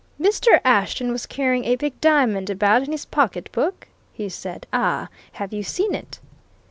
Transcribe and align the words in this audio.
"Mr. 0.19 0.59
Ashton 0.65 1.11
was 1.11 1.27
carrying 1.27 1.65
a 1.65 1.75
big 1.75 2.01
diamond 2.01 2.49
about 2.49 2.81
in 2.81 2.91
his 2.91 3.05
pocketbook?" 3.05 3.87
he 4.11 4.29
said. 4.29 4.65
"Ah 4.73 5.09
have 5.33 5.53
you 5.53 5.61
seen 5.61 5.93
it?" 5.93 6.19